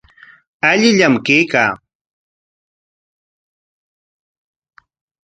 [0.69, 1.71] Allillam kaykaa.